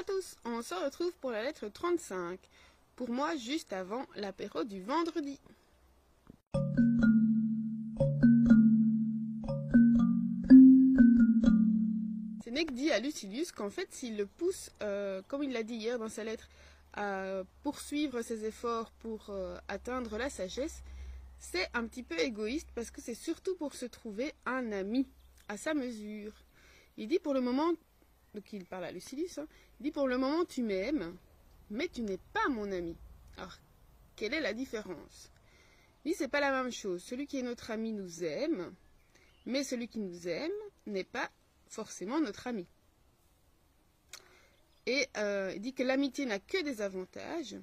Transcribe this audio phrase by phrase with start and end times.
[0.00, 2.40] à tous, on se retrouve pour la lettre 35.
[2.96, 5.38] Pour moi, juste avant l'apéro du vendredi.
[12.42, 15.98] Sénèque dit à Lucilius qu'en fait, s'il le pousse, euh, comme il l'a dit hier
[15.98, 16.48] dans sa lettre,
[16.94, 20.82] à poursuivre ses efforts pour euh, atteindre la sagesse,
[21.38, 25.06] c'est un petit peu égoïste parce que c'est surtout pour se trouver un ami
[25.48, 26.32] à sa mesure.
[26.96, 27.72] Il dit pour le moment,
[28.34, 29.46] donc il parle à Lucilius, hein,
[29.78, 31.16] il dit pour le moment tu m'aimes,
[31.70, 32.96] mais tu n'es pas mon ami.
[33.36, 33.58] Alors,
[34.16, 35.30] quelle est la différence?
[36.04, 37.02] Il dit c'est pas la même chose.
[37.02, 38.74] Celui qui est notre ami nous aime,
[39.46, 40.52] mais celui qui nous aime
[40.86, 41.30] n'est pas
[41.68, 42.66] forcément notre ami.
[44.86, 47.56] Et euh, il dit que l'amitié n'a que des avantages.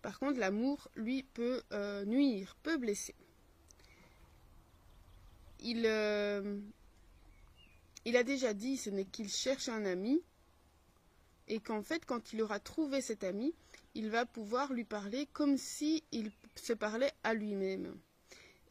[0.00, 3.14] Par contre, l'amour, lui, peut euh, nuire, peut blesser.
[5.60, 6.60] Il, euh,
[8.04, 10.22] il a déjà dit, ce n'est qu'il cherche un ami,
[11.48, 13.54] et qu'en fait, quand il aura trouvé cet ami,
[13.94, 17.96] il va pouvoir lui parler comme si il se parlait à lui-même.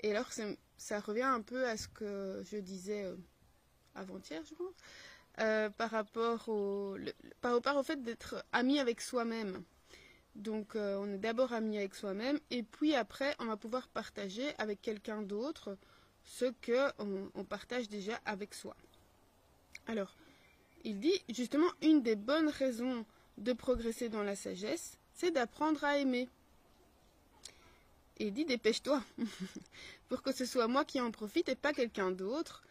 [0.02, 0.30] Et alors,
[0.78, 3.16] ça revient un peu à ce que je disais euh,
[3.96, 4.74] avant-hier, je pense,
[5.40, 6.98] euh, par rapport au,
[7.42, 9.64] par au fait d'être ami avec soi-même.
[10.36, 14.54] Donc, euh, on est d'abord ami avec soi-même, et puis après, on va pouvoir partager
[14.60, 15.78] avec quelqu'un d'autre
[16.24, 18.76] ce que on, on partage déjà avec soi.
[19.88, 20.14] Alors,
[20.84, 23.06] il dit justement une des bonnes raisons
[23.38, 26.28] de progresser dans la sagesse, c'est d'apprendre à aimer.
[28.20, 29.04] Et il dit dépêche-toi,
[30.10, 32.64] pour que ce soit moi qui en profite et pas quelqu'un d'autre.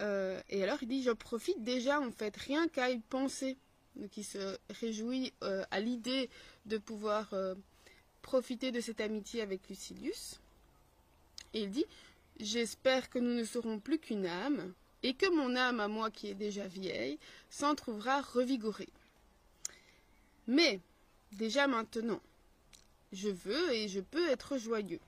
[0.00, 3.56] Euh, et alors il dit je profite déjà en fait, rien qu'à y penser.
[3.96, 6.30] Donc il se réjouit euh, à l'idée
[6.66, 7.54] de pouvoir euh,
[8.22, 10.40] profiter de cette amitié avec Lucilius.
[11.54, 11.86] Et il dit
[12.38, 14.72] j'espère que nous ne serons plus qu'une âme,
[15.02, 18.88] et que mon âme à moi qui est déjà vieille s'en trouvera revigorée.
[20.46, 20.80] Mais,
[21.32, 22.20] déjà maintenant,
[23.12, 25.00] je veux et je peux être joyeux.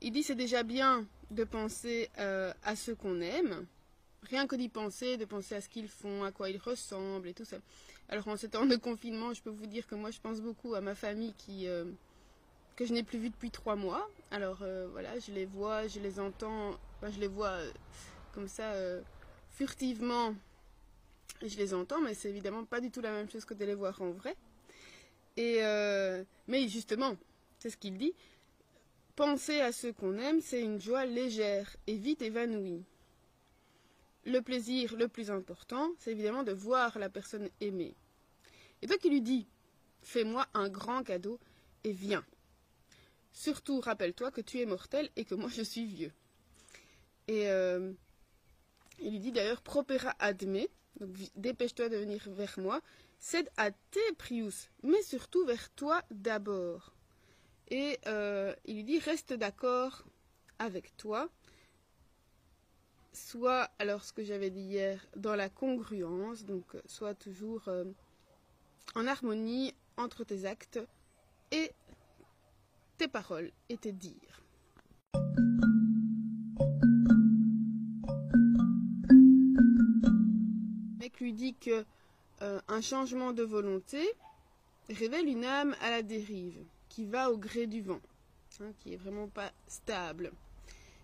[0.00, 3.66] Il dit c'est déjà bien de penser euh, à ceux qu'on aime,
[4.22, 7.34] rien que d'y penser, de penser à ce qu'ils font, à quoi ils ressemblent et
[7.34, 7.56] tout ça.
[8.08, 10.74] Alors en ce temps de confinement, je peux vous dire que moi je pense beaucoup
[10.74, 11.84] à ma famille qui euh,
[12.76, 14.08] que je n'ai plus vue depuis trois mois.
[14.30, 17.58] Alors euh, voilà, je les vois, je les entends, je les vois
[18.32, 19.00] comme ça euh,
[19.50, 20.34] furtivement.
[21.42, 23.74] Je les entends, mais c'est évidemment pas du tout la même chose que de les
[23.74, 24.36] voir en vrai.
[25.36, 27.16] Et euh, mais justement,
[27.58, 28.14] c'est ce qu'il dit.
[29.14, 32.84] Penser à ceux qu'on aime, c'est une joie légère et vite évanouie.
[34.24, 37.94] Le plaisir le plus important, c'est évidemment de voir la personne aimée.
[38.82, 39.46] Et donc il lui dit,
[40.02, 41.38] fais-moi un grand cadeau
[41.84, 42.24] et viens.
[43.32, 46.12] Surtout, rappelle-toi que tu es mortel et que moi je suis vieux.
[47.28, 47.92] Et euh,
[49.00, 50.60] il lui dit d'ailleurs, propera adme,
[51.00, 52.80] donc dépêche-toi de venir vers moi,
[53.18, 56.92] cède à tes prius, mais surtout vers toi d'abord.
[57.68, 60.04] Et euh, il lui dit, reste d'accord
[60.58, 61.28] avec toi,
[63.12, 67.84] soit, alors ce que j'avais dit hier, dans la congruence, donc soit toujours euh,
[68.94, 70.80] en harmonie entre tes actes
[71.50, 71.72] et
[72.96, 74.42] tes paroles et tes dires.
[81.32, 81.84] Dit que
[82.42, 84.08] euh, un changement de volonté
[84.88, 88.00] révèle une âme à la dérive, qui va au gré du vent,
[88.60, 90.32] hein, qui est vraiment pas stable.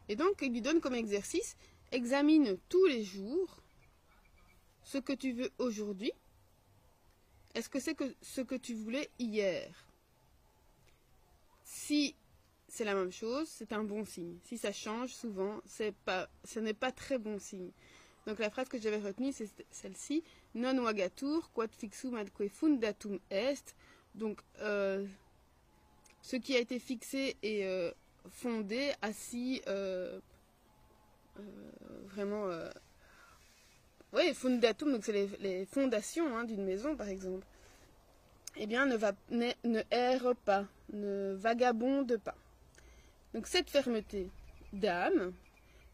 [0.09, 1.57] Et donc il lui donne comme exercice
[1.93, 3.57] examine tous les jours
[4.83, 6.13] ce que tu veux aujourd'hui.
[7.55, 9.73] Est-ce que c'est que ce que tu voulais hier?
[11.65, 12.17] Si
[12.69, 14.39] c'est la même chose, c'est un bon signe.
[14.45, 17.71] Si ça change souvent, c'est pas, ce n'est pas très bon signe.
[18.27, 20.25] Donc la phrase que j'avais retenue, c'est celle-ci
[20.55, 23.75] non wagatur quod fixum adque fundatum est.
[24.15, 25.07] Donc euh,
[26.23, 27.91] ce qui a été fixé et euh,
[28.31, 30.19] fondé, assis, euh,
[32.07, 32.49] vraiment,
[34.13, 37.47] oui, fundatum, donc c'est les, fondations hein, d'une maison par exemple.
[38.57, 42.37] Eh bien, ne, va, ne, ne erre pas, ne vagabonde pas.
[43.35, 44.31] Donc cette fermeté
[44.73, 45.33] d'âme,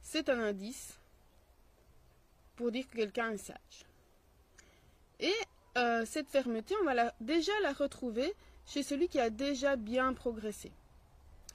[0.02, 1.00] c'est un indice
[2.60, 3.86] pour dire que quelqu'un est sage.
[5.18, 5.32] Et
[5.78, 8.34] euh, cette fermeté, on va déjà la retrouver
[8.66, 10.70] chez celui qui a déjà bien progressé.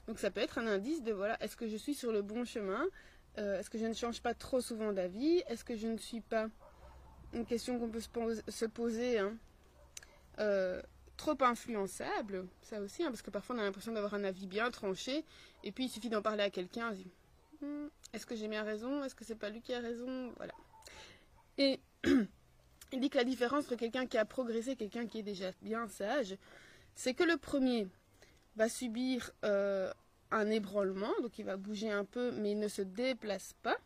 [0.07, 2.43] Donc ça peut être un indice de voilà, est-ce que je suis sur le bon
[2.43, 2.83] chemin?
[3.37, 5.43] Euh, Est-ce que je ne change pas trop souvent d'avis?
[5.47, 6.47] Est-ce que je ne suis pas
[7.33, 9.37] une question qu'on peut se, pose, se poser hein,
[10.39, 10.81] euh,
[11.17, 14.71] trop influençable, ça aussi, hein, parce que parfois on a l'impression d'avoir un avis bien
[14.71, 15.23] tranché,
[15.63, 17.11] et puis il suffit d'en parler à quelqu'un, on se dit
[17.61, 19.03] hm, est-ce que j'ai bien raison?
[19.03, 20.33] Est-ce que c'est pas lui qui a raison?
[20.37, 20.53] Voilà.
[21.57, 21.79] Et
[22.91, 25.51] il dit que la différence entre quelqu'un qui a progressé et quelqu'un qui est déjà
[25.61, 26.35] bien sage,
[26.95, 27.87] c'est que le premier
[28.55, 29.91] va subir euh,
[30.31, 33.77] un ébranlement, donc il va bouger un peu, mais il ne se déplace pas.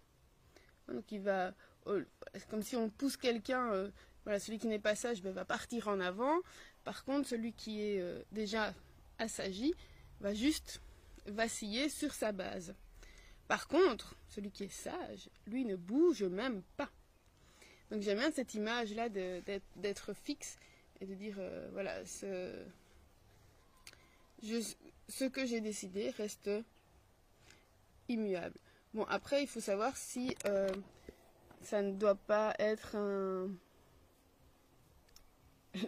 [0.88, 1.54] Donc il va,
[1.88, 2.04] euh,
[2.50, 3.90] comme si on pousse quelqu'un, euh,
[4.24, 6.40] voilà, celui qui n'est pas sage ben, va partir en avant.
[6.84, 8.74] Par contre, celui qui est déjà
[9.20, 9.74] assagi
[10.22, 10.82] va juste
[11.26, 12.74] vaciller sur sa base.
[13.48, 16.90] Par contre, celui qui est sage, lui ne bouge même pas.
[17.92, 20.58] Donc j'aime bien cette image-là d'être fixe
[21.02, 21.40] et de dire,
[21.72, 22.54] voilà, ce,
[25.08, 26.50] ce que j'ai décidé reste
[28.08, 28.58] immuable.
[28.94, 30.70] Bon, après, il faut savoir si euh,
[31.62, 32.96] ça ne doit pas être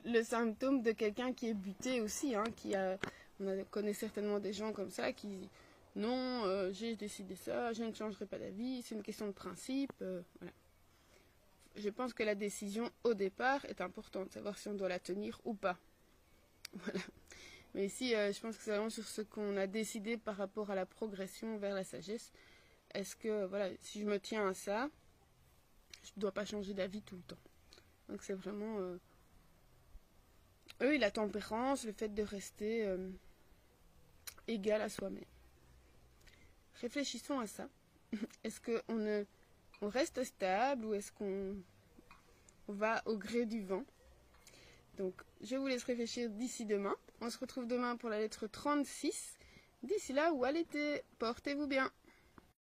[0.06, 2.36] le symptôme de quelqu'un qui est buté aussi.
[2.36, 2.98] Hein, qui a,
[3.40, 5.50] on connaît certainement des gens comme ça qui
[5.96, 9.92] non, euh, j'ai décidé ça, je ne changerai pas d'avis, c'est une question de principe.
[10.02, 10.54] Euh, voilà.
[11.76, 15.40] Je pense que la décision au départ est importante, savoir si on doit la tenir
[15.46, 15.78] ou pas.
[16.74, 17.02] Voilà.
[17.74, 20.72] Mais ici, euh, je pense que c'est vraiment sur ce qu'on a décidé par rapport
[20.72, 22.32] à la progression vers la sagesse.
[22.94, 24.90] Est-ce que, voilà, si je me tiens à ça,
[26.04, 27.42] je ne dois pas changer d'avis tout le temps.
[28.10, 28.80] Donc c'est vraiment...
[28.80, 28.98] Euh,
[30.98, 33.10] la tempérance, le fait de rester euh,
[34.48, 35.24] égal à soi-même.
[36.82, 37.70] Réfléchissons à ça.
[38.44, 39.26] Est-ce qu'on
[39.82, 41.56] on reste stable ou est-ce qu'on
[42.68, 43.84] va au gré du vent
[44.98, 46.96] Donc, je vous laisse réfléchir d'ici demain.
[47.20, 49.38] On se retrouve demain pour la lettre 36.
[49.84, 51.92] D'ici là, où à l'été, portez-vous bien.